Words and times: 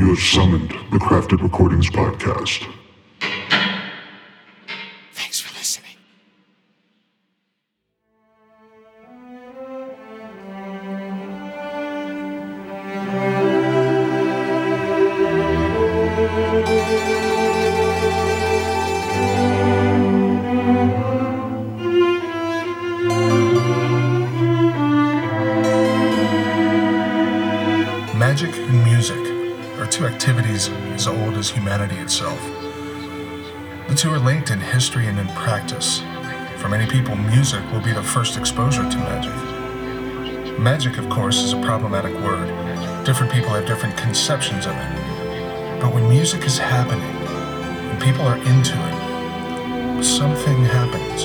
You 0.00 0.08
have 0.08 0.18
summoned 0.18 0.70
the 0.90 0.98
Crafted 0.98 1.42
Recordings 1.42 1.90
Podcast. 1.90 2.79
As 31.40 31.50
humanity 31.50 31.96
itself. 31.96 32.40
The 33.88 33.96
two 33.96 34.12
are 34.12 34.20
linked 34.20 34.52
in 34.52 34.60
history 34.60 35.08
and 35.08 35.18
in 35.18 35.26
practice. 35.28 36.00
For 36.58 36.68
many 36.68 36.86
people, 36.86 37.16
music 37.16 37.64
will 37.72 37.80
be 37.80 37.92
the 37.92 38.02
first 38.02 38.36
exposure 38.36 38.88
to 38.88 38.98
magic. 38.98 40.58
Magic, 40.60 40.98
of 40.98 41.08
course, 41.08 41.38
is 41.38 41.52
a 41.52 41.60
problematic 41.62 42.14
word. 42.20 42.46
Different 43.04 43.32
people 43.32 43.50
have 43.50 43.66
different 43.66 43.96
conceptions 43.96 44.66
of 44.66 44.76
it. 44.76 45.80
But 45.80 45.92
when 45.92 46.08
music 46.08 46.44
is 46.44 46.58
happening 46.58 47.16
and 47.90 48.00
people 48.00 48.22
are 48.26 48.36
into 48.36 48.76
it, 48.88 50.04
something 50.04 50.64
happens. 50.66 51.24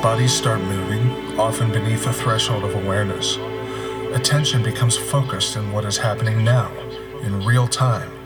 Bodies 0.00 0.32
start 0.32 0.60
moving, 0.60 1.10
often 1.40 1.72
beneath 1.72 2.04
the 2.04 2.12
threshold 2.12 2.62
of 2.62 2.76
awareness 2.76 3.38
attention 4.14 4.62
becomes 4.62 4.96
focused 4.96 5.56
in 5.56 5.70
what 5.70 5.84
is 5.84 5.98
happening 5.98 6.42
now, 6.42 6.72
in 7.22 7.44
real 7.44 7.68
time. 7.68 8.17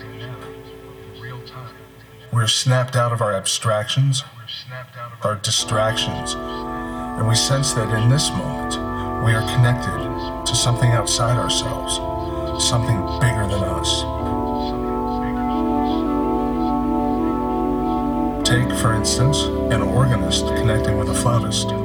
We're 2.33 2.47
snapped 2.47 2.97
out 2.97 3.13
of 3.13 3.21
our 3.21 3.35
abstractions, 3.35 4.25
our 5.23 5.35
distractions, 5.37 6.33
and 6.35 7.29
we 7.29 7.35
sense 7.35 7.75
that 7.75 7.93
in 7.95 8.09
this 8.09 8.31
moment, 8.31 8.73
we 9.23 9.35
are 9.35 9.43
connected 9.55 10.47
to 10.47 10.57
something 10.57 10.93
outside 10.93 11.37
ourselves, 11.37 11.97
something 12.67 12.97
bigger 13.21 13.47
than 13.47 13.63
us. 13.63 14.01
Take, 18.49 18.79
for 18.79 18.95
instance, 18.95 19.43
an 19.71 19.83
organist 19.83 20.47
connecting 20.47 20.97
with 20.97 21.11
a 21.11 21.15
flautist. 21.15 21.82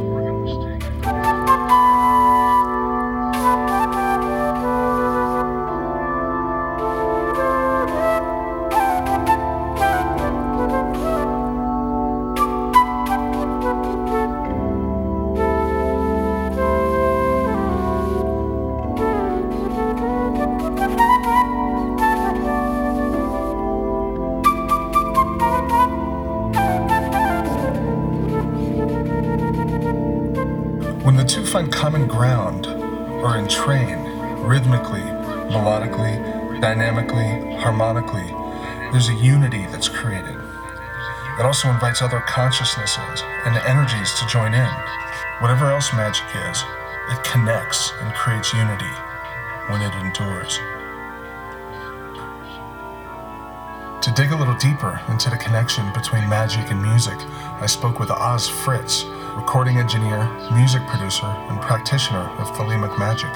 Find 31.58 31.74
common 31.74 32.06
ground, 32.06 32.68
or 32.68 33.36
entrain, 33.36 33.98
rhythmically, 34.46 35.02
melodically, 35.50 36.62
dynamically, 36.62 37.56
harmonically, 37.56 38.28
there's 38.92 39.10
a 39.10 39.16
unity 39.16 39.66
that's 39.72 39.90
created. 39.90 40.38
It 41.40 41.46
also 41.48 41.72
invites 41.72 42.04
other 42.04 42.20
consciousnesses 42.20 43.24
and 43.46 43.58
energies 43.66 44.14
to 44.20 44.28
join 44.28 44.54
in. 44.54 44.70
Whatever 45.40 45.72
else 45.72 45.92
magic 45.94 46.28
is, 46.48 46.64
it 47.10 47.24
connects 47.24 47.92
and 48.02 48.14
creates 48.14 48.54
unity 48.54 48.94
when 49.70 49.82
it 49.82 49.96
endures. 49.96 50.60
To 54.04 54.14
dig 54.16 54.32
a 54.32 54.36
little 54.36 54.58
deeper 54.58 55.02
into 55.10 55.32
the 55.32 55.38
connection 55.38 55.92
between 55.94 56.30
magic 56.30 56.70
and 56.70 56.80
music, 56.80 57.18
I 57.18 57.66
spoke 57.66 57.98
with 58.00 58.12
Oz 58.12 58.48
Fritz, 58.48 59.06
recording 59.38 59.78
engineer, 59.78 60.28
music 60.52 60.82
producer, 60.88 61.28
and 61.28 61.62
practitioner 61.62 62.28
of 62.40 62.48
Thelemic 62.54 62.98
Magic. 62.98 63.30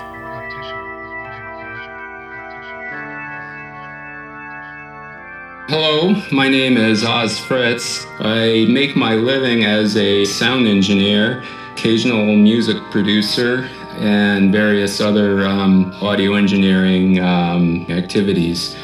Hello, 5.70 6.16
my 6.32 6.50
name 6.50 6.76
is 6.76 7.06
Oz 7.06 7.38
Fritz. 7.38 8.08
I 8.20 8.66
make 8.68 8.96
my 8.96 9.14
living 9.14 9.64
as 9.64 9.96
a 9.96 10.26
sound 10.26 10.68
engineer, 10.68 11.44
occasional 11.74 12.36
music 12.36 12.78
producer, 12.90 13.70
and 14.00 14.52
various 14.52 15.00
other 15.00 15.46
um, 15.46 15.94
audio 16.02 16.34
engineering 16.34 17.20
um, 17.20 17.86
activities. 17.90 18.76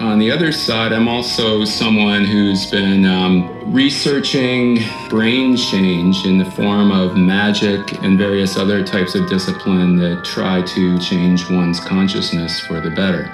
On 0.00 0.18
the 0.18 0.30
other 0.30 0.52
side, 0.52 0.92
I'm 0.92 1.08
also 1.08 1.64
someone 1.64 2.26
who's 2.26 2.70
been 2.70 3.06
um, 3.06 3.72
researching 3.72 4.78
brain 5.08 5.56
change 5.56 6.26
in 6.26 6.36
the 6.36 6.44
form 6.50 6.92
of 6.92 7.16
magic 7.16 8.02
and 8.02 8.18
various 8.18 8.58
other 8.58 8.84
types 8.84 9.14
of 9.14 9.26
discipline 9.26 9.96
that 9.96 10.22
try 10.22 10.60
to 10.60 10.98
change 10.98 11.48
one's 11.48 11.80
consciousness 11.80 12.60
for 12.60 12.78
the 12.82 12.90
better. 12.90 13.24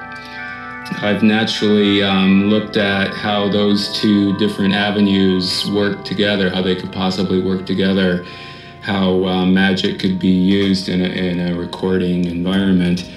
I've 1.02 1.24
naturally 1.24 2.04
um, 2.04 2.44
looked 2.44 2.76
at 2.76 3.12
how 3.12 3.48
those 3.48 4.00
two 4.00 4.38
different 4.38 4.72
avenues 4.72 5.68
work 5.72 6.04
together, 6.04 6.48
how 6.48 6.62
they 6.62 6.76
could 6.76 6.92
possibly 6.92 7.42
work 7.42 7.66
together, 7.66 8.24
how 8.82 9.24
uh, 9.24 9.46
magic 9.46 9.98
could 9.98 10.20
be 10.20 10.28
used 10.28 10.88
in 10.88 11.00
a, 11.00 11.08
in 11.08 11.40
a 11.40 11.58
recording 11.58 12.26
environment. 12.26 13.10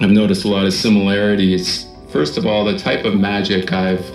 I've 0.00 0.10
noticed 0.10 0.46
a 0.46 0.48
lot 0.48 0.64
of 0.64 0.72
similarities. 0.72 1.86
First 2.08 2.38
of 2.38 2.46
all, 2.46 2.64
the 2.64 2.78
type 2.78 3.04
of 3.04 3.14
magic 3.14 3.72
I've 3.72 4.10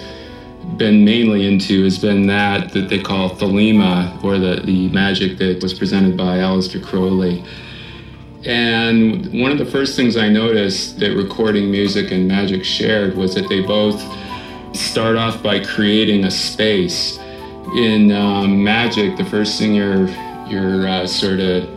been 0.78 1.06
mainly 1.06 1.48
into 1.48 1.84
has 1.84 2.00
been 2.00 2.26
that 2.26 2.74
that 2.74 2.90
they 2.90 3.00
call 3.00 3.30
Thelema, 3.30 4.24
or 4.24 4.40
the, 4.40 4.62
the 4.64 4.90
magic 4.90 5.38
that 5.38 5.62
was 5.62 5.74
presented 5.76 6.18
by 6.18 6.38
Aleister 6.38 6.84
Crowley. 6.84 7.44
And 8.46 9.42
one 9.42 9.52
of 9.52 9.60
the 9.60 9.66
first 9.66 9.96
things 9.96 10.18
I 10.18 10.28
noticed 10.28 11.00
that 11.00 11.16
recording 11.16 11.70
music 11.70 12.12
and 12.12 12.28
magic 12.28 12.64
shared 12.64 13.16
was 13.16 13.36
that 13.36 13.48
they 13.48 13.62
both 13.62 14.02
start 14.76 15.18
off 15.18 15.42
by 15.42 15.64
creating 15.64 16.26
a 16.26 16.32
space. 16.32 17.20
In 17.76 18.12
um, 18.12 18.64
magic, 18.64 19.18
the 19.18 19.26
first 19.26 19.60
thing 19.60 19.76
you're 19.76 20.08
you're 20.48 20.88
uh, 20.88 21.06
sort 21.06 21.40
of 21.40 21.75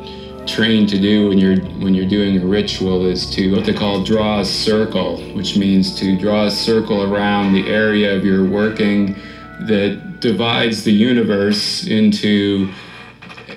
trained 0.48 0.88
to 0.88 0.98
do 0.98 1.28
when 1.28 1.38
you're 1.38 1.60
when 1.78 1.94
you're 1.94 2.08
doing 2.08 2.38
a 2.42 2.46
ritual 2.46 3.06
is 3.06 3.28
to 3.30 3.54
what 3.54 3.64
they 3.64 3.74
call 3.74 4.02
draw 4.02 4.40
a 4.40 4.44
circle, 4.44 5.18
which 5.34 5.56
means 5.56 5.94
to 6.00 6.16
draw 6.16 6.46
a 6.46 6.50
circle 6.50 7.02
around 7.12 7.52
the 7.52 7.68
area 7.68 8.16
of 8.16 8.24
your 8.24 8.44
working 8.44 9.14
that 9.60 10.20
divides 10.20 10.84
the 10.84 10.92
universe 10.92 11.86
into 11.86 12.72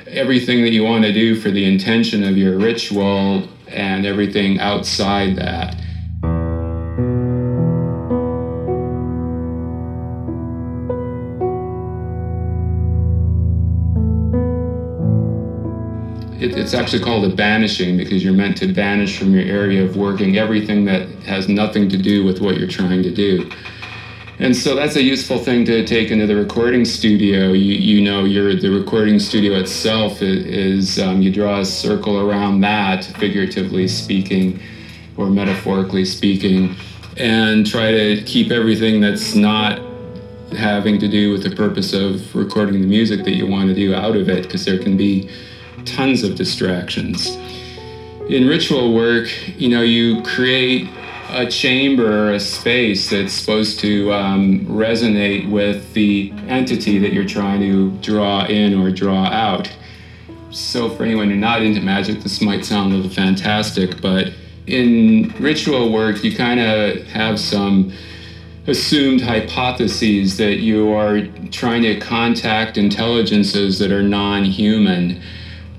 everything 0.08 0.62
that 0.62 0.72
you 0.72 0.84
want 0.84 1.04
to 1.04 1.14
do 1.14 1.36
for 1.36 1.50
the 1.52 1.64
intention 1.64 2.24
of 2.24 2.38
your 2.38 2.58
ritual 2.58 3.48
and 3.68 4.06
everything 4.06 4.60
outside 4.60 5.36
that. 5.38 5.81
It, 16.42 16.58
it's 16.58 16.74
actually 16.74 17.04
called 17.04 17.32
a 17.32 17.36
banishing 17.36 17.98
because 17.98 18.24
you're 18.24 18.34
meant 18.34 18.58
to 18.58 18.74
banish 18.74 19.20
from 19.20 19.34
your 19.34 19.44
area 19.44 19.86
of 19.86 19.96
working 19.96 20.38
everything 20.38 20.86
that 20.86 21.08
has 21.24 21.48
nothing 21.48 21.88
to 21.90 21.98
do 21.98 22.26
with 22.26 22.42
what 22.42 22.58
you're 22.58 22.68
trying 22.68 23.04
to 23.04 23.14
do. 23.14 23.50
And 24.40 24.58
so 24.58 24.74
that's 24.74 24.96
a 24.96 25.04
useful 25.04 25.38
thing 25.38 25.66
to 25.66 25.86
take 25.86 26.10
into 26.10 26.26
the 26.26 26.36
recording 26.36 26.84
studio. 26.84 27.54
You, 27.54 27.76
you 27.76 28.02
know, 28.02 28.28
the 28.28 28.72
recording 28.72 29.20
studio 29.20 29.54
itself 29.54 30.24
is, 30.24 30.46
is 30.46 31.00
um, 31.00 31.22
you 31.22 31.32
draw 31.32 31.60
a 31.60 31.66
circle 31.66 32.20
around 32.20 32.62
that, 32.62 33.06
figuratively 33.20 33.88
speaking, 33.88 34.60
or 35.18 35.30
metaphorically 35.30 36.06
speaking, 36.06 36.76
and 37.18 37.68
try 37.68 37.92
to 37.92 38.24
keep 38.24 38.50
everything 38.50 39.00
that's 39.00 39.36
not 39.36 39.80
having 40.58 40.98
to 41.00 41.08
do 41.08 41.32
with 41.32 41.44
the 41.44 41.56
purpose 41.56 41.94
of 41.94 42.36
recording 42.36 42.82
the 42.82 42.88
music 42.88 43.24
that 43.26 43.36
you 43.36 43.46
want 43.46 43.70
to 43.70 43.76
do 43.76 43.94
out 43.94 44.16
of 44.16 44.28
it, 44.28 44.42
because 44.42 44.66
there 44.66 44.80
can 44.80 44.98
be 44.98 45.30
tons 45.86 46.24
of 46.24 46.36
distractions. 46.36 47.38
In 48.30 48.48
ritual 48.48 48.94
work, 48.94 49.28
you 49.58 49.70
know, 49.70 49.82
you 49.82 50.22
create 50.24 50.88
a 51.32 51.50
chamber 51.50 52.34
a 52.34 52.40
space 52.40 53.10
that's 53.10 53.34
supposed 53.34 53.80
to 53.80 54.12
um, 54.12 54.66
resonate 54.66 55.50
with 55.50 55.94
the 55.94 56.34
entity 56.48 57.00
that 57.00 57.14
you're 57.14 57.26
trying 57.26 57.62
to 57.62 57.92
draw 58.00 58.46
in 58.46 58.78
or 58.78 58.92
draw 58.92 59.26
out. 59.26 59.72
So, 60.50 60.90
for 60.90 61.04
anyone 61.04 61.30
who's 61.30 61.40
not 61.40 61.62
into 61.62 61.80
magic, 61.80 62.20
this 62.20 62.42
might 62.42 62.66
sound 62.66 62.92
a 62.92 62.98
little 62.98 63.12
fantastic, 63.12 64.02
but 64.02 64.34
in 64.68 65.34
ritual 65.40 65.92
work, 65.92 66.24
you 66.24 66.36
kind 66.36 66.60
of 66.60 67.06
have 67.08 67.40
some 67.40 67.94
assumed 68.68 69.22
hypotheses 69.22 70.38
that 70.38 70.58
you 70.58 70.92
are 70.94 71.26
trying 71.52 71.82
to 71.84 72.00
contact 72.00 72.78
intelligences 72.78 73.80
that 73.80 73.92
are 73.92 74.04
non 74.04 74.44
human, 74.44 75.22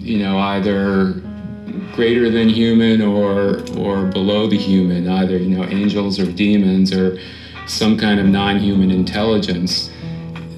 you 0.02 0.18
know, 0.18 0.38
either 0.38 1.14
greater 1.94 2.30
than 2.30 2.48
human 2.48 3.00
or, 3.00 3.60
or 3.78 4.06
below 4.06 4.48
the 4.48 4.58
human, 4.58 5.08
either, 5.08 5.36
you 5.36 5.56
know, 5.56 5.64
angels 5.64 6.18
or 6.18 6.30
demons 6.30 6.92
or 6.92 7.18
some 7.66 7.96
kind 7.96 8.18
of 8.18 8.26
non 8.26 8.58
human 8.58 8.90
intelligence. 8.90 9.90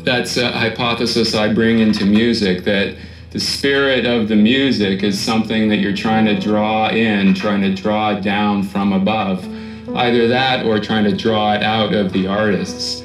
That's 0.02 0.37
a 0.37 0.50
hypothesis 0.50 1.35
I 1.35 1.52
bring 1.52 1.79
into 1.79 2.05
music 2.05 2.64
that 2.64 2.96
the 3.31 3.41
spirit 3.41 4.06
of 4.06 4.29
the 4.29 4.37
music 4.37 5.02
is 5.02 5.20
something 5.20 5.69
that 5.69 5.76
you're 5.76 5.97
trying 5.97 6.25
to 6.26 6.38
draw 6.38 6.88
in, 6.88 7.35
trying 7.35 7.62
to 7.62 7.75
draw 7.75 8.20
down 8.20 8.62
from 8.62 8.93
above. 8.93 9.44
Either 9.94 10.29
that 10.29 10.64
or 10.67 10.79
trying 10.79 11.05
to 11.05 11.17
draw 11.17 11.55
it 11.55 11.62
out 11.62 11.93
of 11.93 12.12
the 12.12 12.26
artists. 12.26 13.04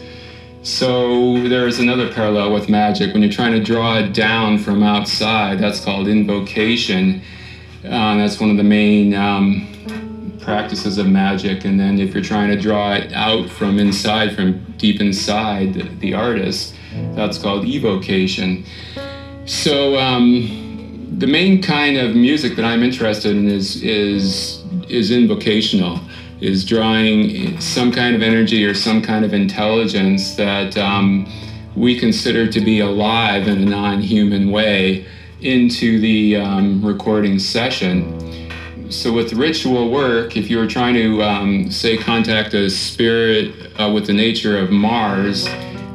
So 0.61 1.41
there's 1.47 1.79
another 1.79 2.11
parallel 2.11 2.53
with 2.53 2.67
magic. 2.69 3.13
When 3.13 3.21
you're 3.23 3.31
trying 3.31 3.53
to 3.53 3.63
draw 3.63 3.97
it 3.97 4.13
down 4.13 4.57
from 4.57 4.83
outside, 4.83 5.59
that's 5.59 5.83
called 5.83 6.07
invocation. 6.07 7.21
Uh, 7.85 8.17
that's 8.17 8.39
one 8.41 8.49
of 8.49 8.57
the 8.57 8.63
main 8.63 9.15
um, 9.15 9.67
practices 10.41 10.97
of 10.97 11.07
magic. 11.07 11.63
And 11.63 11.79
then 11.79 11.97
if 11.99 12.13
you're 12.13 12.23
trying 12.23 12.49
to 12.49 12.59
draw 12.59 12.93
it 12.93 13.13
out 13.13 13.49
from 13.49 13.79
inside, 13.79 14.35
from 14.35 14.59
deep 14.77 14.99
inside 14.99 15.75
the, 15.75 15.83
the 15.99 16.13
artist, 16.13 16.75
that's 17.15 17.37
called 17.37 17.65
evocation. 17.65 18.65
So 19.45 19.97
um, 19.97 21.15
the 21.17 21.27
main 21.27 21.61
kind 21.61 21.97
of 21.97 22.15
music 22.15 22.55
that 22.57 22.65
I'm 22.65 22.83
interested 22.83 23.35
in 23.35 23.47
is 23.47 23.81
is 23.81 24.63
is 24.89 25.11
invocational, 25.11 25.99
is 26.41 26.65
drawing 26.65 27.59
some 27.59 27.91
kind 27.91 28.15
of 28.15 28.21
energy 28.21 28.65
or 28.65 28.73
some 28.73 29.01
kind 29.01 29.25
of 29.25 29.33
intelligence 29.33 30.35
that 30.35 30.77
um, 30.77 31.31
we 31.75 31.99
consider 31.99 32.47
to 32.47 32.61
be 32.61 32.79
alive 32.79 33.47
in 33.47 33.57
a 33.61 33.65
non-human 33.65 34.51
way 34.51 35.05
into 35.41 35.99
the 35.99 36.37
um, 36.37 36.85
recording 36.85 37.39
session. 37.39 38.51
So 38.89 39.13
with 39.13 39.33
ritual 39.33 39.91
work, 39.91 40.35
if 40.35 40.49
you 40.49 40.57
were 40.57 40.67
trying 40.67 40.95
to 40.95 41.21
um, 41.23 41.71
say 41.71 41.97
contact 41.97 42.53
a 42.53 42.69
spirit 42.69 43.53
uh, 43.79 43.91
with 43.91 44.07
the 44.07 44.13
nature 44.13 44.57
of 44.57 44.71
Mars 44.71 45.47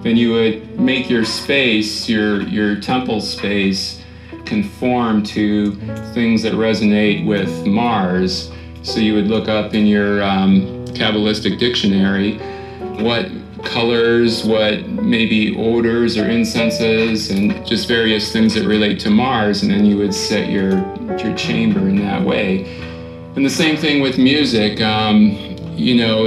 then 0.05 0.19
you 0.19 0.33
would 0.33 0.79
make 0.79 1.09
your 1.09 1.25
space, 1.25 2.09
your 2.11 2.43
your 2.43 2.77
temple 2.79 3.23
space, 3.23 4.03
conform 4.45 5.23
to 5.23 5.75
things 6.13 6.43
that 6.43 6.53
resonate 6.53 7.27
with 7.27 7.67
Mars. 7.67 8.53
So 8.85 9.01
you 9.01 9.15
would 9.15 9.29
look 9.29 9.49
up 9.49 9.75
in 9.75 9.87
your 9.87 10.23
um, 10.23 10.85
Kabbalistic 10.89 11.59
dictionary 11.59 12.39
what 13.03 13.29
colors, 13.65 14.45
what 14.45 14.87
maybe 14.89 15.57
odors 15.57 16.17
or 16.17 16.29
incenses, 16.29 17.31
and 17.31 17.67
just 17.67 17.89
various 17.89 18.31
things 18.33 18.55
that 18.55 18.67
relate 18.67 19.01
to 19.01 19.11
Mars, 19.11 19.63
and 19.63 19.71
then 19.71 19.85
you 19.85 19.97
would 19.97 20.15
set 20.15 20.51
your 20.51 20.73
your 21.17 21.35
chamber 21.35 21.81
in 21.89 21.97
that 21.97 22.23
way. 22.23 22.79
And 23.37 23.45
the 23.45 23.51
same 23.51 23.77
thing 23.77 24.03
with 24.03 24.19
music. 24.19 24.81
Um, 24.81 25.31
you 25.77 25.97
know 25.97 26.27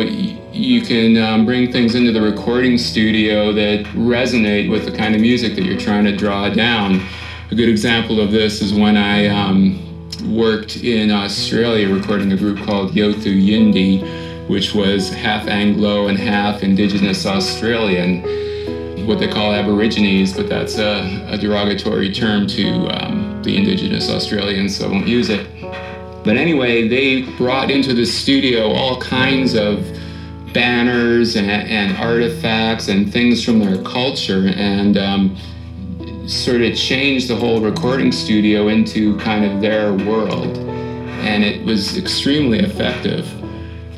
you 0.52 0.82
can 0.82 1.18
um, 1.18 1.46
bring 1.46 1.72
things 1.72 1.94
into 1.94 2.12
the 2.12 2.22
recording 2.22 2.80
studio 2.80 3.54
that 3.54 3.86
resonate 3.94 4.70
with 4.70 4.86
the 4.86 4.92
kind 4.92 5.14
of 5.14 5.22
music 5.22 5.56
that 5.56 5.64
you're 5.64 5.80
trying 5.80 6.04
to 6.04 6.16
draw 6.16 6.50
down. 6.50 7.06
A 7.52 7.56
good 7.56 7.70
example 7.70 8.20
of 8.20 8.32
this 8.32 8.62
is 8.62 8.74
when 8.74 8.98
I 8.98 9.28
um, 9.28 9.87
worked 10.24 10.78
in 10.78 11.12
Australia 11.12 11.94
recording 11.94 12.32
a 12.32 12.38
group 12.38 12.60
called 12.66 12.92
Yothu 12.92 13.42
Yindi, 13.42 14.48
which 14.50 14.74
was 14.74 15.10
half 15.10 15.48
Anglo 15.48 16.08
and 16.08 16.18
half 16.18 16.64
Indigenous 16.64 17.26
Australian, 17.26 18.22
what 19.08 19.20
they 19.20 19.28
call 19.28 19.54
Aborigines, 19.54 20.34
but 20.34 20.50
that's 20.50 20.78
a, 20.78 21.28
a 21.30 21.38
derogatory 21.38 22.12
term 22.12 22.48
to 22.48 22.88
um, 22.88 23.42
the 23.44 23.56
Indigenous 23.58 24.10
Australians, 24.10 24.78
so 24.78 24.88
I 24.88 24.92
won't 24.92 25.08
use 25.08 25.30
it. 25.30 25.48
But 26.24 26.36
anyway, 26.36 26.88
they 26.88 27.22
brought 27.38 27.72
into 27.72 27.94
the 27.94 28.06
studio 28.06 28.72
all 28.74 29.00
kinds 29.00 29.54
of 29.54 29.86
banners 30.54 31.36
and, 31.36 31.50
and 31.50 31.96
artifacts 31.98 32.88
and 32.88 33.12
things 33.12 33.44
from 33.44 33.60
their 33.60 33.82
culture 33.84 34.48
and 34.56 34.98
um, 34.98 35.38
sort 36.28 36.62
of 36.62 36.76
changed 36.76 37.30
the 37.30 37.36
whole 37.36 37.62
recording 37.62 38.12
studio 38.12 38.68
into 38.68 39.18
kind 39.18 39.46
of 39.46 39.62
their 39.62 39.94
world. 39.94 40.58
And 40.58 41.44
it 41.44 41.66
was 41.66 41.98
extremely 41.98 42.60
effective. 42.60 43.26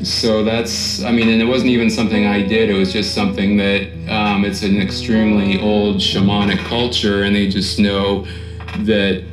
So 0.03 0.43
that's, 0.43 1.03
I 1.03 1.11
mean, 1.11 1.27
and 1.27 1.41
it 1.41 1.45
wasn't 1.45 1.71
even 1.71 1.89
something 1.89 2.25
I 2.25 2.41
did, 2.41 2.69
it 2.69 2.73
was 2.73 2.93
just 2.93 3.13
something 3.13 3.57
that 3.57 3.81
um, 4.09 4.45
it's 4.45 4.61
an 4.61 4.79
extremely 4.79 5.59
old 5.59 5.97
shamanic 5.97 6.59
culture, 6.59 7.23
and 7.23 7.35
they 7.35 7.49
just 7.49 7.79
know 7.79 8.25
that 8.85 9.25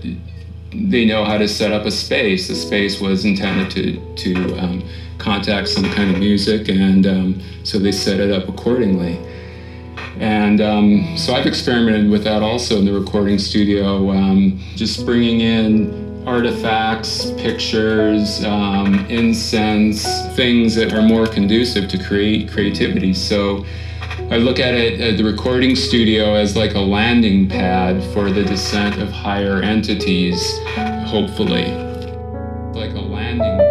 they 0.74 1.04
know 1.04 1.24
how 1.24 1.38
to 1.38 1.46
set 1.46 1.72
up 1.72 1.86
a 1.86 1.90
space. 1.90 2.48
The 2.48 2.56
space 2.56 3.00
was 3.00 3.24
intended 3.24 3.70
to, 3.72 4.14
to 4.16 4.58
um, 4.58 4.88
contact 5.18 5.68
some 5.68 5.84
kind 5.92 6.10
of 6.12 6.18
music, 6.18 6.68
and 6.68 7.06
um, 7.06 7.42
so 7.62 7.78
they 7.78 7.92
set 7.92 8.18
it 8.18 8.32
up 8.32 8.48
accordingly. 8.48 9.20
And 10.20 10.60
um, 10.60 11.16
so 11.16 11.34
I've 11.34 11.46
experimented 11.46 12.10
with 12.10 12.24
that 12.24 12.42
also 12.42 12.78
in 12.78 12.84
the 12.84 12.92
recording 12.92 13.38
studio, 13.38 14.10
um, 14.10 14.58
just 14.74 15.04
bringing 15.04 15.40
in 15.40 16.26
artifacts, 16.26 17.30
pictures, 17.32 18.42
um, 18.44 19.06
incense, 19.06 20.04
things 20.34 20.74
that 20.74 20.92
are 20.92 21.02
more 21.02 21.26
conducive 21.26 21.88
to 21.90 22.02
create 22.02 22.50
creativity. 22.50 23.14
So 23.14 23.64
I 24.30 24.38
look 24.38 24.58
at 24.58 24.74
it 24.74 25.00
at 25.00 25.18
the 25.18 25.24
recording 25.24 25.76
studio 25.76 26.34
as 26.34 26.56
like 26.56 26.74
a 26.74 26.80
landing 26.80 27.48
pad 27.48 28.02
for 28.12 28.30
the 28.30 28.42
descent 28.42 29.00
of 29.00 29.10
higher 29.10 29.62
entities, 29.62 30.58
hopefully. 31.06 31.70
Like 32.72 32.94
a 32.94 33.00
landing 33.00 33.65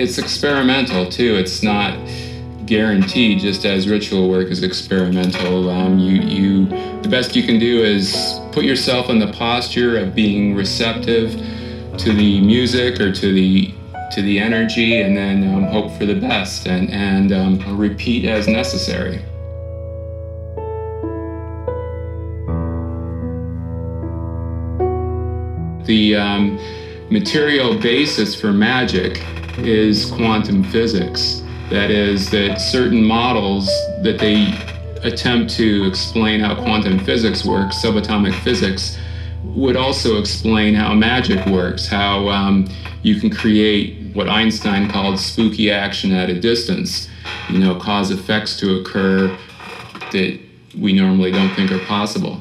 it's 0.00 0.16
experimental 0.16 1.06
too. 1.06 1.36
It's 1.36 1.62
not 1.62 1.94
guaranteed. 2.64 3.40
Just 3.40 3.66
as 3.66 3.86
ritual 3.86 4.30
work 4.30 4.48
is 4.48 4.62
experimental, 4.62 5.68
um, 5.68 5.98
you 5.98 6.22
you 6.22 6.66
the 7.02 7.08
best 7.08 7.36
you 7.36 7.42
can 7.42 7.58
do 7.58 7.82
is 7.82 8.40
put 8.52 8.64
yourself 8.64 9.10
in 9.10 9.18
the 9.18 9.30
posture 9.32 9.98
of 9.98 10.14
being 10.14 10.54
receptive 10.54 11.32
to 11.98 12.12
the 12.12 12.40
music 12.40 12.98
or 12.98 13.12
to 13.12 13.32
the 13.32 13.74
to 14.12 14.22
the 14.22 14.38
energy, 14.38 15.02
and 15.02 15.16
then 15.16 15.54
um, 15.54 15.64
hope 15.64 15.92
for 15.92 16.06
the 16.06 16.18
best 16.18 16.66
and 16.66 16.90
and 16.90 17.32
um, 17.32 17.78
repeat 17.78 18.24
as 18.24 18.48
necessary. 18.48 19.22
The 25.84 26.14
um, 26.14 26.58
material 27.10 27.76
basis 27.76 28.40
for 28.40 28.52
magic 28.52 29.20
is 29.58 30.06
quantum 30.12 30.62
physics. 30.62 31.42
That 31.68 31.90
is, 31.90 32.30
that 32.30 32.60
certain 32.60 33.04
models 33.04 33.66
that 34.02 34.18
they 34.18 34.54
attempt 35.02 35.52
to 35.54 35.86
explain 35.86 36.40
how 36.40 36.54
quantum 36.54 36.98
physics 37.00 37.44
works, 37.44 37.82
subatomic 37.82 38.34
physics, 38.42 38.96
would 39.42 39.76
also 39.76 40.18
explain 40.18 40.74
how 40.74 40.94
magic 40.94 41.44
works, 41.46 41.86
how 41.86 42.28
um, 42.28 42.68
you 43.02 43.18
can 43.18 43.30
create 43.30 44.14
what 44.14 44.28
Einstein 44.28 44.88
called 44.88 45.18
spooky 45.18 45.70
action 45.70 46.12
at 46.12 46.30
a 46.30 46.38
distance, 46.40 47.08
you 47.48 47.58
know, 47.58 47.74
cause 47.74 48.10
effects 48.10 48.58
to 48.60 48.80
occur 48.80 49.36
that 50.12 50.40
we 50.78 50.92
normally 50.92 51.32
don't 51.32 51.54
think 51.54 51.72
are 51.72 51.84
possible. 51.86 52.40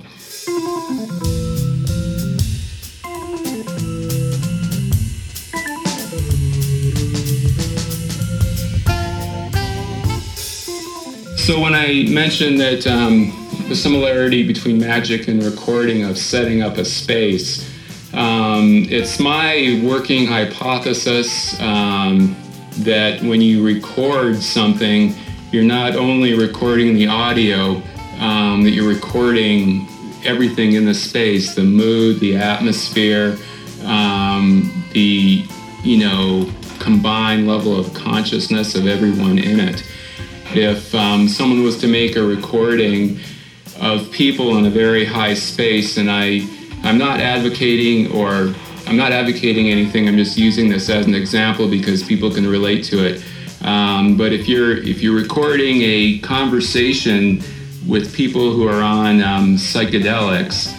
So 11.49 11.59
when 11.59 11.73
I 11.73 12.03
mentioned 12.03 12.59
that 12.59 12.85
um, 12.85 13.33
the 13.69 13.75
similarity 13.75 14.45
between 14.45 14.77
magic 14.77 15.27
and 15.27 15.41
recording 15.41 16.03
of 16.03 16.15
setting 16.15 16.61
up 16.61 16.77
a 16.77 16.85
space, 16.85 17.67
Um, 18.13 18.85
it's 18.87 19.19
my 19.19 19.81
working 19.83 20.27
hypothesis 20.27 21.59
um, 21.59 22.35
that 22.83 23.23
when 23.23 23.41
you 23.41 23.65
record 23.65 24.35
something, 24.35 25.15
you're 25.51 25.63
not 25.63 25.95
only 25.95 26.35
recording 26.35 26.93
the 26.93 27.07
audio, 27.07 27.81
um, 28.19 28.61
that 28.63 28.73
you're 28.75 28.87
recording 28.87 29.87
everything 30.23 30.73
in 30.73 30.85
the 30.85 30.93
space 30.93 31.55
the 31.55 31.63
mood, 31.63 32.19
the 32.19 32.35
atmosphere, 32.35 33.39
um, 33.85 34.71
the, 34.93 35.43
you 35.83 35.97
know, 35.97 36.47
combined 36.79 37.47
level 37.47 37.75
of 37.75 37.91
consciousness 37.95 38.75
of 38.75 38.85
everyone 38.85 39.39
in 39.39 39.59
it. 39.59 39.83
If 40.51 40.95
um, 40.95 41.27
someone 41.27 41.63
was 41.63 41.77
to 41.81 41.87
make 41.87 42.15
a 42.15 42.23
recording 42.23 43.19
of 43.79 44.11
people 44.11 44.57
in 44.57 44.65
a 44.65 44.69
very 44.69 45.05
high 45.05 45.35
space, 45.35 45.97
and 45.97 46.09
I, 46.09 46.41
I'm 46.81 46.97
not 46.97 47.19
advocating 47.19 48.11
or 48.11 48.55
I'm 48.87 48.97
not 48.97 49.11
advocating 49.11 49.69
anything. 49.69 50.07
I'm 50.07 50.17
just 50.17 50.37
using 50.37 50.67
this 50.67 50.89
as 50.89 51.05
an 51.05 51.13
example 51.13 51.69
because 51.69 52.01
people 52.01 52.31
can 52.31 52.47
relate 52.47 52.83
to 52.85 53.05
it. 53.05 53.23
Um, 53.61 54.17
but 54.17 54.33
if 54.33 54.47
you're 54.47 54.77
if 54.77 55.03
you're 55.03 55.15
recording 55.15 55.81
a 55.83 56.17
conversation 56.19 57.43
with 57.87 58.15
people 58.15 58.51
who 58.51 58.67
are 58.67 58.81
on 58.81 59.21
um, 59.21 59.55
psychedelics, 59.55 60.73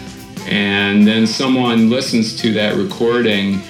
and 0.49 1.07
then 1.07 1.25
someone 1.25 1.89
listens 1.89 2.35
to 2.41 2.51
that 2.53 2.75
recording 2.75 3.61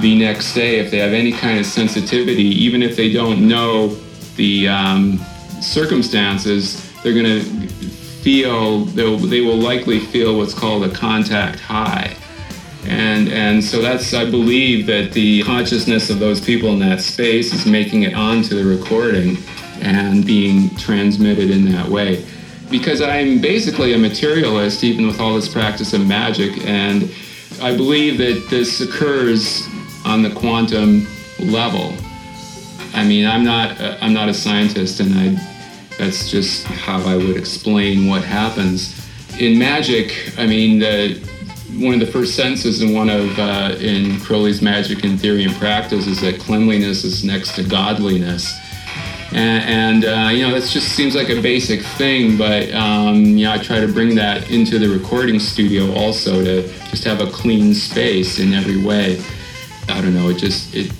the 0.00 0.18
next 0.18 0.54
day, 0.54 0.80
if 0.80 0.90
they 0.90 0.98
have 0.98 1.12
any 1.12 1.30
kind 1.30 1.60
of 1.60 1.66
sensitivity, 1.66 2.42
even 2.42 2.82
if 2.82 2.96
they 2.96 3.12
don't 3.12 3.46
know 3.46 3.96
the 4.34 4.68
um, 4.68 5.20
circumstances, 5.60 6.92
they're 7.02 7.14
going 7.14 7.24
to 7.24 7.42
feel, 7.42 8.84
they 8.86 9.40
will 9.40 9.56
likely 9.56 10.00
feel 10.00 10.36
what's 10.38 10.54
called 10.54 10.84
a 10.84 10.90
contact 10.90 11.60
high. 11.60 12.16
And, 12.84 13.28
and 13.28 13.62
so 13.62 13.82
that's, 13.82 14.14
I 14.14 14.30
believe 14.30 14.86
that 14.86 15.12
the 15.12 15.42
consciousness 15.42 16.08
of 16.08 16.18
those 16.18 16.40
people 16.40 16.70
in 16.70 16.78
that 16.80 17.00
space 17.00 17.52
is 17.52 17.66
making 17.66 18.02
it 18.02 18.14
onto 18.14 18.54
the 18.54 18.64
recording 18.64 19.36
and 19.80 20.24
being 20.24 20.70
transmitted 20.76 21.50
in 21.50 21.64
that 21.72 21.88
way. 21.88 22.24
Because 22.70 23.00
I'm 23.00 23.40
basically 23.40 23.92
a 23.94 23.98
materialist, 23.98 24.84
even 24.84 25.06
with 25.06 25.20
all 25.20 25.34
this 25.34 25.48
practice 25.48 25.92
of 25.92 26.06
magic, 26.06 26.58
and 26.66 27.10
I 27.60 27.76
believe 27.76 28.18
that 28.18 28.48
this 28.50 28.80
occurs 28.80 29.66
on 30.04 30.22
the 30.22 30.30
quantum 30.30 31.06
level. 31.40 31.94
I 32.94 33.04
mean, 33.04 33.26
I'm 33.26 33.44
not, 33.44 33.80
I'm 33.80 34.12
not 34.12 34.28
a 34.28 34.34
scientist, 34.34 35.00
and 35.00 35.14
I 35.14 35.56
that's 35.98 36.30
just 36.30 36.64
how 36.66 37.00
I 37.00 37.16
would 37.16 37.36
explain 37.36 38.06
what 38.06 38.22
happens. 38.22 39.06
In 39.38 39.58
magic, 39.58 40.32
I 40.38 40.46
mean, 40.46 40.78
the, 40.78 41.18
one 41.78 41.94
of 41.94 42.00
the 42.00 42.06
first 42.06 42.36
sentences 42.36 42.82
in 42.82 42.94
one 42.94 43.08
of 43.08 43.38
uh, 43.38 43.76
in 43.80 44.20
Crowley's 44.20 44.62
Magic 44.62 45.04
in 45.04 45.18
Theory 45.18 45.44
and 45.44 45.54
Practice 45.54 46.06
is 46.06 46.20
that 46.20 46.38
cleanliness 46.38 47.04
is 47.04 47.24
next 47.24 47.54
to 47.56 47.64
godliness. 47.64 48.58
And, 49.32 50.04
and 50.04 50.04
uh, 50.04 50.30
you 50.30 50.46
know, 50.46 50.58
that 50.58 50.68
just 50.68 50.94
seems 50.94 51.14
like 51.14 51.28
a 51.28 51.40
basic 51.40 51.82
thing, 51.82 52.38
but 52.38 52.72
um, 52.72 53.24
you 53.24 53.44
know, 53.44 53.52
I 53.52 53.58
try 53.58 53.80
to 53.80 53.88
bring 53.88 54.14
that 54.14 54.50
into 54.50 54.78
the 54.78 54.88
recording 54.88 55.38
studio 55.38 55.92
also 55.94 56.44
to 56.44 56.62
just 56.90 57.04
have 57.04 57.20
a 57.20 57.30
clean 57.30 57.74
space 57.74 58.38
in 58.38 58.54
every 58.54 58.82
way. 58.82 59.22
I 59.88 60.00
don't 60.00 60.14
know, 60.14 60.28
it 60.28 60.38
just 60.38 60.74
it 60.74 60.92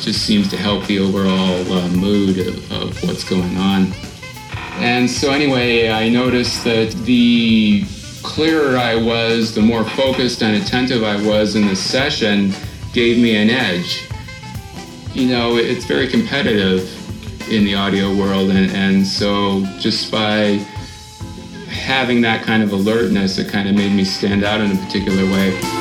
just 0.00 0.24
seems 0.24 0.48
to 0.48 0.56
help 0.56 0.86
the 0.86 0.98
overall 0.98 1.72
uh, 1.72 1.88
mood 1.88 2.38
of, 2.38 2.72
of 2.72 3.02
what's 3.04 3.24
going 3.28 3.56
on. 3.56 3.92
And 4.78 5.08
so, 5.08 5.32
anyway, 5.32 5.90
I 5.90 6.08
noticed 6.08 6.64
that 6.64 6.92
the 7.04 7.84
clearer 8.22 8.78
I 8.78 8.96
was, 8.96 9.54
the 9.54 9.60
more 9.60 9.84
focused 9.84 10.42
and 10.42 10.62
attentive 10.62 11.02
I 11.02 11.16
was 11.26 11.54
in 11.54 11.66
the 11.66 11.76
session, 11.76 12.52
gave 12.92 13.18
me 13.18 13.36
an 13.36 13.50
edge. 13.50 14.08
You 15.12 15.28
know, 15.28 15.56
it's 15.56 15.84
very 15.84 16.08
competitive 16.08 16.88
in 17.50 17.64
the 17.64 17.74
audio 17.74 18.14
world, 18.14 18.50
and, 18.50 18.70
and 18.70 19.06
so 19.06 19.64
just 19.78 20.10
by 20.10 20.64
having 21.68 22.20
that 22.22 22.42
kind 22.42 22.62
of 22.62 22.72
alertness, 22.72 23.38
it 23.38 23.48
kind 23.48 23.68
of 23.68 23.74
made 23.74 23.92
me 23.92 24.04
stand 24.04 24.44
out 24.44 24.60
in 24.60 24.70
a 24.70 24.76
particular 24.76 25.24
way. 25.24 25.79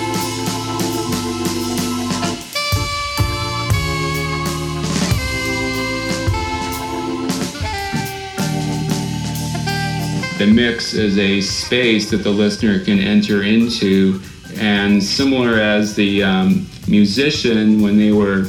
The 10.40 10.48
mix 10.48 10.94
is 10.94 11.18
a 11.18 11.42
space 11.42 12.10
that 12.12 12.24
the 12.24 12.30
listener 12.30 12.80
can 12.80 12.98
enter 12.98 13.44
into, 13.44 14.22
and 14.56 15.04
similar 15.04 15.60
as 15.60 15.96
the 15.96 16.24
um, 16.24 16.66
musician 16.88 17.82
when 17.82 17.98
they 17.98 18.14
were 18.14 18.44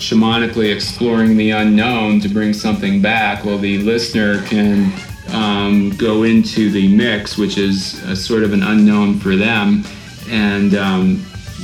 shamanically 0.00 0.74
exploring 0.74 1.36
the 1.36 1.52
unknown 1.52 2.18
to 2.22 2.28
bring 2.28 2.52
something 2.52 3.00
back, 3.00 3.44
well, 3.44 3.58
the 3.58 3.78
listener 3.78 4.44
can 4.46 4.92
um, 5.32 5.90
go 5.90 6.24
into 6.24 6.68
the 6.68 6.88
mix, 6.88 7.38
which 7.38 7.58
is 7.58 8.00
sort 8.20 8.42
of 8.42 8.52
an 8.52 8.64
unknown 8.64 9.20
for 9.20 9.36
them, 9.36 9.84
and 10.30 10.74
um, 10.74 11.18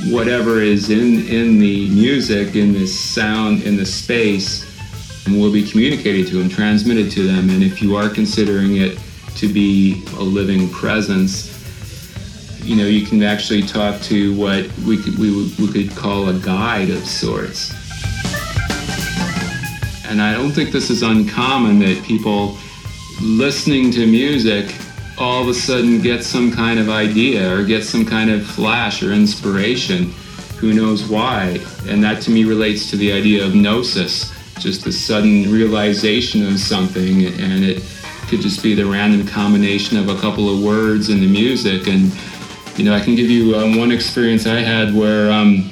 whatever 0.05 0.61
is 0.61 0.89
in 0.89 1.27
in 1.27 1.59
the 1.59 1.89
music, 1.89 2.55
in 2.55 2.71
the 2.71 2.87
sound, 2.87 3.63
in 3.63 3.75
the 3.75 3.85
space, 3.85 4.65
will 5.27 5.51
be 5.51 5.69
communicated 5.69 6.25
to 6.27 6.39
them, 6.39 6.47
transmitted 6.47 7.11
to 7.11 7.27
them, 7.27 7.49
and 7.49 7.61
if 7.61 7.81
you 7.81 7.97
are 7.97 8.07
considering 8.07 8.77
it 8.77 8.97
to 9.37 9.47
be 9.47 10.03
a 10.17 10.23
living 10.23 10.69
presence, 10.69 11.53
you 12.63 12.75
know, 12.75 12.85
you 12.85 13.05
can 13.05 13.23
actually 13.23 13.61
talk 13.61 14.01
to 14.01 14.35
what 14.35 14.69
we 14.79 15.01
could 15.01 15.17
we, 15.17 15.53
we 15.59 15.71
could 15.71 15.95
call 15.95 16.29
a 16.29 16.33
guide 16.33 16.89
of 16.89 17.05
sorts. 17.05 17.71
And 20.09 20.21
I 20.21 20.33
don't 20.33 20.51
think 20.51 20.71
this 20.71 20.89
is 20.89 21.03
uncommon 21.03 21.79
that 21.79 22.03
people 22.03 22.57
listening 23.21 23.91
to 23.91 24.05
music 24.07 24.75
all 25.19 25.41
of 25.41 25.47
a 25.47 25.53
sudden 25.53 26.01
get 26.01 26.23
some 26.23 26.51
kind 26.51 26.79
of 26.79 26.89
idea 26.89 27.51
or 27.53 27.63
get 27.63 27.83
some 27.83 28.05
kind 28.05 28.29
of 28.29 28.45
flash 28.45 29.01
or 29.03 29.13
inspiration. 29.13 30.11
Who 30.57 30.73
knows 30.73 31.07
why? 31.07 31.59
And 31.87 32.03
that 32.03 32.21
to 32.23 32.31
me 32.31 32.43
relates 32.43 32.89
to 32.89 32.97
the 32.97 33.11
idea 33.11 33.45
of 33.45 33.53
gnosis, 33.53 34.31
just 34.59 34.83
the 34.83 34.91
sudden 34.91 35.51
realization 35.51 36.45
of 36.47 36.59
something 36.59 37.25
and 37.25 37.63
it 37.63 37.83
could 38.27 38.41
just 38.41 38.61
be 38.61 38.73
the 38.73 38.85
random 38.85 39.25
combination 39.25 39.97
of 39.97 40.09
a 40.09 40.19
couple 40.19 40.53
of 40.53 40.61
words 40.61 41.09
and 41.09 41.21
the 41.21 41.27
music. 41.27 41.87
And, 41.87 42.11
you 42.77 42.83
know, 42.83 42.93
I 42.93 42.99
can 42.99 43.15
give 43.15 43.29
you 43.29 43.55
um, 43.55 43.77
one 43.77 43.91
experience 43.91 44.45
I 44.45 44.59
had 44.59 44.93
where 44.93 45.31
um, 45.31 45.71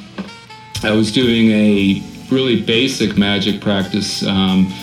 I 0.84 0.92
was 0.92 1.12
doing 1.12 1.52
a 1.52 2.02
really 2.32 2.62
basic 2.62 3.18
magic 3.18 3.62
practice 3.62 4.26
um, 4.26 4.74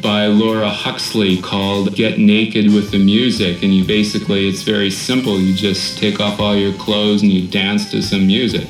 by 0.00 0.26
Laura 0.26 0.68
Huxley 0.68 1.40
called 1.42 1.94
Get 1.94 2.18
Naked 2.18 2.72
with 2.72 2.90
the 2.92 3.04
Music. 3.04 3.62
And 3.62 3.74
you 3.74 3.84
basically, 3.84 4.48
it's 4.48 4.62
very 4.62 4.90
simple. 4.90 5.40
You 5.40 5.54
just 5.54 5.98
take 5.98 6.20
off 6.20 6.38
all 6.38 6.54
your 6.54 6.74
clothes 6.74 7.22
and 7.22 7.32
you 7.32 7.48
dance 7.48 7.90
to 7.90 8.02
some 8.02 8.26
music. 8.26 8.68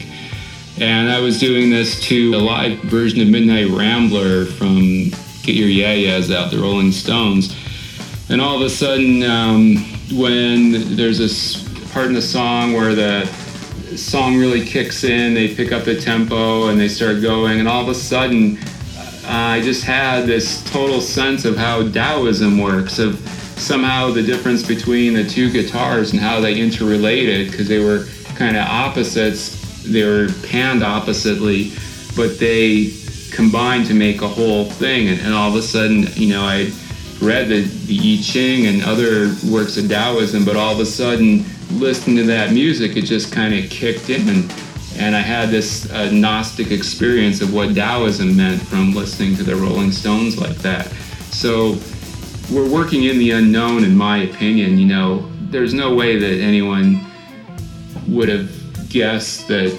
And 0.80 1.10
I 1.10 1.20
was 1.20 1.38
doing 1.38 1.70
this 1.70 2.00
to 2.08 2.34
a 2.34 2.38
live 2.38 2.78
version 2.80 3.20
of 3.20 3.28
Midnight 3.28 3.68
Rambler 3.68 4.46
from 4.46 5.10
Get 5.42 5.54
Your 5.54 5.68
Ya-Ya's 5.68 6.30
Out, 6.30 6.50
the 6.50 6.58
Rolling 6.58 6.90
Stones. 6.90 7.54
And 8.34 8.42
all 8.42 8.56
of 8.56 8.62
a 8.62 8.68
sudden, 8.68 9.22
um, 9.22 9.76
when 10.12 10.96
there's 10.96 11.18
this 11.18 11.62
part 11.92 12.06
in 12.06 12.14
the 12.14 12.20
song 12.20 12.72
where 12.72 12.92
the 12.92 13.26
song 13.96 14.36
really 14.36 14.66
kicks 14.66 15.04
in, 15.04 15.34
they 15.34 15.54
pick 15.54 15.70
up 15.70 15.84
the 15.84 16.00
tempo 16.00 16.66
and 16.66 16.80
they 16.80 16.88
start 16.88 17.22
going, 17.22 17.60
and 17.60 17.68
all 17.68 17.80
of 17.80 17.88
a 17.88 17.94
sudden, 17.94 18.58
uh, 18.98 19.28
I 19.28 19.60
just 19.60 19.84
had 19.84 20.26
this 20.26 20.68
total 20.68 21.00
sense 21.00 21.44
of 21.44 21.56
how 21.56 21.88
Taoism 21.88 22.58
works, 22.58 22.98
of 22.98 23.20
somehow 23.56 24.10
the 24.10 24.24
difference 24.24 24.66
between 24.66 25.14
the 25.14 25.22
two 25.22 25.48
guitars 25.52 26.10
and 26.10 26.20
how 26.20 26.40
they 26.40 26.60
interrelated, 26.60 27.52
because 27.52 27.68
they 27.68 27.78
were 27.78 28.04
kind 28.34 28.56
of 28.56 28.66
opposites, 28.66 29.84
they 29.84 30.02
were 30.02 30.26
panned 30.42 30.82
oppositely, 30.82 31.70
but 32.16 32.40
they 32.40 32.92
combined 33.30 33.86
to 33.86 33.94
make 33.94 34.22
a 34.22 34.28
whole 34.28 34.64
thing. 34.64 35.06
And, 35.06 35.20
and 35.20 35.32
all 35.32 35.50
of 35.50 35.54
a 35.54 35.62
sudden, 35.62 36.08
you 36.14 36.30
know, 36.30 36.42
I 36.42 36.72
read 37.20 37.48
the, 37.48 37.62
the 37.62 38.18
I 38.18 38.22
Ching 38.22 38.66
and 38.66 38.82
other 38.84 39.34
works 39.50 39.76
of 39.76 39.88
Taoism, 39.88 40.44
but 40.44 40.56
all 40.56 40.72
of 40.72 40.80
a 40.80 40.86
sudden, 40.86 41.44
listening 41.70 42.16
to 42.16 42.24
that 42.24 42.52
music, 42.52 42.96
it 42.96 43.02
just 43.02 43.32
kind 43.32 43.54
of 43.54 43.70
kicked 43.70 44.10
in. 44.10 44.48
And 44.96 45.16
I 45.16 45.20
had 45.20 45.50
this 45.50 45.90
uh, 45.90 46.10
Gnostic 46.10 46.70
experience 46.70 47.40
of 47.40 47.52
what 47.52 47.74
Taoism 47.74 48.36
meant 48.36 48.62
from 48.62 48.94
listening 48.94 49.36
to 49.36 49.42
the 49.42 49.56
Rolling 49.56 49.90
Stones 49.90 50.38
like 50.38 50.56
that. 50.58 50.86
So 51.32 51.76
we're 52.52 52.68
working 52.68 53.04
in 53.04 53.18
the 53.18 53.32
unknown, 53.32 53.84
in 53.84 53.96
my 53.96 54.18
opinion. 54.18 54.78
You 54.78 54.86
know, 54.86 55.30
there's 55.50 55.74
no 55.74 55.94
way 55.94 56.18
that 56.18 56.40
anyone 56.40 57.04
would 58.06 58.28
have 58.28 58.50
guessed 58.88 59.48
that 59.48 59.76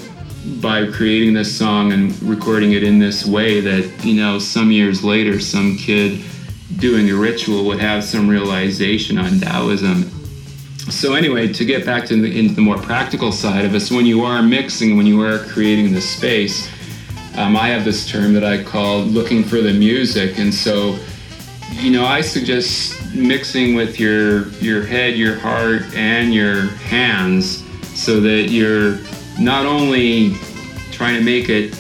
by 0.62 0.86
creating 0.92 1.34
this 1.34 1.56
song 1.58 1.94
and 1.94 2.22
recording 2.24 2.74
it 2.74 2.84
in 2.84 3.00
this 3.00 3.26
way 3.26 3.62
that, 3.62 4.06
you 4.06 4.16
know, 4.16 4.38
some 4.38 4.72
years 4.72 5.04
later, 5.04 5.40
some 5.40 5.78
kid 5.78 6.22
doing 6.78 7.10
a 7.10 7.16
ritual 7.16 7.66
would 7.66 7.80
have 7.80 8.04
some 8.04 8.28
realization 8.28 9.18
on 9.18 9.40
Taoism. 9.40 10.10
so 10.90 11.14
anyway, 11.14 11.52
to 11.52 11.66
get 11.66 11.86
back 11.86 12.06
to 12.06 12.22
the, 12.22 12.40
into 12.40 12.54
the 12.56 12.62
more 12.62 12.78
practical 12.78 13.32
side 13.32 13.66
of 13.66 13.74
us, 13.74 13.92
when 13.92 14.06
you 14.06 14.24
are 14.24 14.42
mixing, 14.42 14.98
when 14.98 15.06
you 15.06 15.22
are 15.24 15.40
creating 15.46 15.94
the 15.94 16.02
space, 16.02 16.70
um, 17.38 17.56
I 17.56 17.68
have 17.68 17.84
this 17.84 18.10
term 18.10 18.34
that 18.34 18.44
I 18.44 18.64
call 18.64 19.02
looking 19.02 19.44
for 19.44 19.62
the 19.62 19.74
music, 19.74 20.40
and 20.40 20.54
so 20.54 20.98
you 21.72 21.92
know 21.92 22.06
I 22.06 22.22
suggest 22.22 23.14
mixing 23.14 23.76
with 23.76 24.00
your 24.00 24.48
your 24.60 24.86
head, 24.86 25.16
your 25.16 25.36
heart, 25.36 25.82
and 25.94 26.34
your 26.34 26.62
hands, 26.62 27.64
so 27.94 28.22
that 28.22 28.50
you're 28.50 29.00
not 29.38 29.66
only 29.66 30.36
trying 30.92 31.16
to 31.16 31.22
make 31.22 31.50
it 31.50 31.76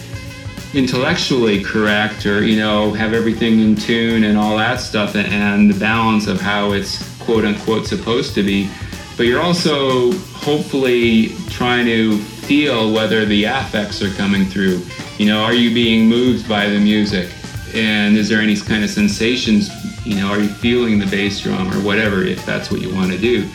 intellectually 0.76 1.64
correct 1.64 2.26
or 2.26 2.44
you 2.44 2.58
know 2.58 2.92
have 2.92 3.14
everything 3.14 3.62
in 3.62 3.76
tune 3.76 4.26
and 4.26 4.38
all 4.38 4.58
that 4.58 4.82
stuff 4.82 5.16
and 5.16 5.74
the 5.74 5.80
balance 5.80 6.28
of 6.28 6.42
how 6.42 6.74
it's 6.74 7.18
quote 7.20 7.46
unquote 7.46 7.88
supposed 7.88 8.36
to 8.36 8.44
be. 8.44 8.70
But 9.16 9.24
you're 9.24 9.42
also 9.42 10.12
hopefully 10.12 11.30
trying 11.50 11.86
to 11.86 12.18
feel 12.18 12.94
whether 12.94 13.24
the 13.26 13.46
affects 13.46 14.02
are 14.02 14.12
coming 14.16 14.46
through. 14.46 14.82
You 15.18 15.28
know 15.28 15.44
are 15.44 15.54
you 15.54 15.74
being 15.74 16.08
moved 16.10 16.48
by 16.48 16.68
the 16.68 16.80
music? 16.80 17.32
And 17.74 18.18
is 18.18 18.30
there 18.30 18.42
any 18.42 18.56
kind 18.58 18.84
of 18.84 18.90
sensations 18.90 19.70
you 20.06 20.18
know 20.18 20.28
are 20.28 20.40
you 20.40 20.50
feeling 20.50 21.00
the 21.00 21.08
bass 21.08 21.40
drum 21.40 21.72
or 21.72 21.82
whatever 21.84 22.24
if 22.24 22.46
that's 22.46 22.70
what 22.70 22.82
you 22.82 22.94
want 22.94 23.12
to 23.14 23.18
do? 23.18 23.50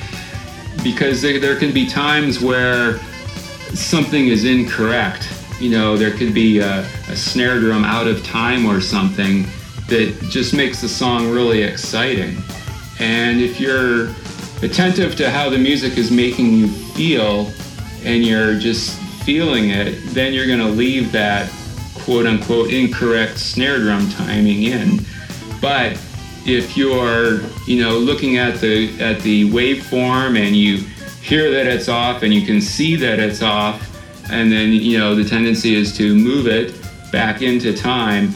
Because 0.83 1.21
there, 1.21 1.57
can 1.57 1.75
be 1.75 1.87
times 1.87 2.41
where 2.41 2.99
something 3.75 4.29
is 4.29 4.47
incorrect 4.47 5.29
you 5.61 5.71
know, 5.71 5.97
there 5.97 6.11
could 6.11 6.33
be 6.33 6.59
a, 6.59 6.81
a, 7.09 7.17
snare 7.17 7.61
drum 7.61 7.85
out 7.85 8.07
of 8.07 8.25
time 8.25 8.65
or 8.65 8.81
something 8.81 9.45
that 9.89 10.17
just 10.31 10.55
makes 10.55 10.81
the 10.81 10.89
song 10.89 11.31
really 11.31 11.63
exciting. 11.63 12.37
And 12.99 13.41
if 13.41 13.61
you're 13.61 14.09
attentive 14.63 15.17
to 15.17 15.31
how 15.31 15.51
the 15.51 15.59
music 15.59 15.99
is 15.99 16.11
making 16.11 16.53
you 16.53 16.69
feel 16.69 17.53
and 18.05 18.25
you're 18.25 18.59
just 18.59 18.99
feeling 19.25 19.71
it, 19.71 19.99
then 20.15 20.33
you're 20.33 20.47
going 20.47 20.61
to 20.61 20.69
leave 20.69 21.13
that 21.13 21.51
quote 21.95 22.27
unquote 22.27 22.73
incorrect 22.73 23.39
snare 23.39 23.79
drum 23.79 24.09
timing 24.11 24.63
in. 24.63 25.01
But 25.61 25.93
if 26.47 26.77
you're, 26.77 27.41
you 27.67 27.83
know, 27.83 27.99
looking 27.99 28.39
at 28.39 28.61
the 28.61 28.99
at 29.01 29.21
the 29.21 29.51
waveform 29.51 30.39
and 30.39 30.57
you 30.57 30.79
hear 31.21 31.51
that 31.51 31.67
it's 31.67 31.89
off 31.89 32.23
and 32.23 32.33
you 32.33 32.47
can 32.47 32.61
see 32.63 32.97
that 32.97 33.19
it's 33.19 33.43
off, 33.43 33.90
and 34.31 34.51
then 34.51 34.73
you 34.73 34.99
know 34.99 35.15
the 35.15 35.25
tendency 35.25 35.75
is 35.75 35.97
to 35.99 36.15
move 36.15 36.47
it 36.47 36.75
back 37.13 37.43
into 37.43 37.77
time. 37.77 38.33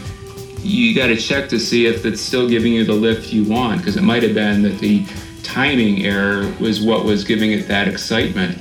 You 0.59 0.95
got 0.95 1.09
to 1.09 1.17
check 1.17 1.49
to 1.51 1.59
see 1.59 1.87
if 1.87 2.07
it's 2.07 2.21
still 2.21 2.49
giving 2.49 2.73
you 2.73 2.85
the 2.85 2.95
lift 2.95 3.33
you 3.33 3.45
want 3.45 3.79
because 3.79 3.97
it 3.97 4.03
might 4.03 4.23
have 4.23 4.35
been 4.35 4.63
that 4.63 4.79
the 4.79 5.07
timing 5.43 6.05
error 6.05 6.53
was 6.59 6.81
what 6.81 7.05
was 7.05 7.23
giving 7.23 7.53
it 7.53 7.69
that 7.69 7.87
excitement. 7.87 8.59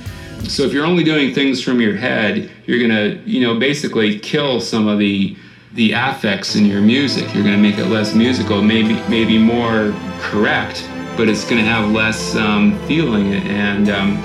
So 0.48 0.64
if 0.64 0.72
you're 0.72 0.84
only 0.84 1.02
doing 1.02 1.34
things 1.34 1.62
from 1.62 1.80
your 1.80 1.96
head 1.96 2.50
you're 2.66 2.78
going 2.78 2.90
to 2.90 3.22
you 3.28 3.40
know 3.40 3.58
basically 3.58 4.18
kill 4.18 4.60
some 4.60 4.86
of 4.88 4.98
the 4.98 5.36
the 5.72 5.92
affects 5.92 6.54
in 6.54 6.64
your 6.66 6.80
music. 6.80 7.24
You're 7.34 7.42
going 7.42 7.56
to 7.56 7.62
make 7.62 7.78
it 7.78 7.86
less 7.86 8.14
musical 8.14 8.62
maybe 8.62 8.94
maybe 9.08 9.38
more 9.38 9.94
correct 10.20 10.88
but 11.16 11.28
it's 11.28 11.44
going 11.44 11.62
to 11.62 11.68
have 11.68 11.90
less 11.90 12.34
um, 12.34 12.78
feeling 12.86 13.34
and 13.34 13.88
um, 13.88 14.20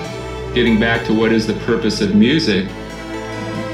getting 0.54 0.80
back 0.80 1.06
to 1.06 1.14
what 1.14 1.32
is 1.32 1.46
the 1.46 1.54
purpose 1.66 2.02
of 2.02 2.16
music 2.16 2.68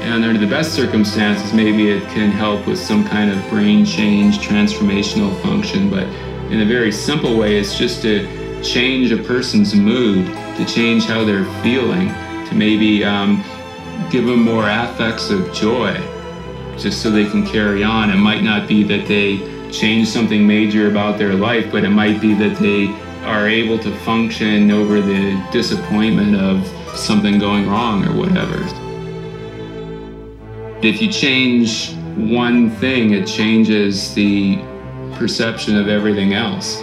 and 0.06 0.24
under 0.24 0.38
the 0.38 0.46
best 0.46 0.72
circumstances, 0.72 1.52
maybe 1.52 1.90
it 1.90 2.00
can 2.10 2.30
help 2.30 2.64
with 2.68 2.78
some 2.78 3.04
kind 3.04 3.28
of 3.28 3.50
brain 3.50 3.84
change, 3.84 4.38
transformational 4.38 5.34
function. 5.42 5.90
But 5.90 6.04
in 6.52 6.60
a 6.60 6.64
very 6.64 6.92
simple 6.92 7.36
way, 7.36 7.58
it's 7.58 7.76
just 7.76 8.02
to 8.02 8.62
change 8.62 9.10
a 9.10 9.20
person's 9.20 9.74
mood, 9.74 10.26
to 10.26 10.64
change 10.64 11.06
how 11.06 11.24
they're 11.24 11.44
feeling, 11.60 12.06
to 12.46 12.54
maybe 12.54 13.04
um, 13.04 13.42
give 14.08 14.26
them 14.26 14.42
more 14.42 14.68
affects 14.70 15.30
of 15.30 15.52
joy, 15.52 15.94
just 16.78 17.02
so 17.02 17.10
they 17.10 17.28
can 17.28 17.44
carry 17.44 17.82
on. 17.82 18.10
It 18.10 18.16
might 18.16 18.44
not 18.44 18.68
be 18.68 18.84
that 18.84 19.08
they 19.08 19.38
change 19.72 20.06
something 20.06 20.46
major 20.46 20.88
about 20.88 21.18
their 21.18 21.34
life, 21.34 21.72
but 21.72 21.82
it 21.82 21.90
might 21.90 22.20
be 22.20 22.32
that 22.34 22.56
they 22.58 22.86
are 23.24 23.48
able 23.48 23.76
to 23.80 23.92
function 24.04 24.70
over 24.70 25.00
the 25.00 25.44
disappointment 25.50 26.36
of 26.36 26.64
something 26.96 27.40
going 27.40 27.68
wrong 27.68 28.06
or 28.06 28.16
whatever 28.16 28.85
if 30.82 31.00
you 31.00 31.10
change 31.10 31.94
one 32.16 32.70
thing, 32.70 33.12
it 33.12 33.26
changes 33.26 34.14
the 34.14 34.58
perception 35.14 35.76
of 35.76 35.88
everything 35.88 36.34
else. 36.34 36.82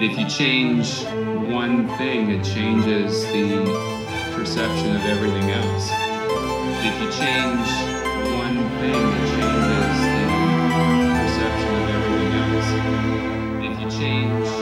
If 0.00 0.18
you 0.18 0.26
change 0.26 1.04
one 1.52 1.86
thing, 1.98 2.30
it 2.30 2.42
changes 2.44 3.24
the 3.26 3.64
perception 4.34 4.96
of 4.96 5.02
everything 5.04 5.50
else. 5.50 5.90
If 6.82 6.94
you 7.02 7.10
change 7.12 7.68
one 8.40 8.56
thing, 8.80 8.94
it 8.94 9.26
changes 9.36 9.96
the 10.08 10.26
perception 11.20 11.74
of 11.76 11.88
everything 11.96 12.32
else. 12.40 12.68
If 13.66 13.80
you 13.80 13.90
change 14.00 14.59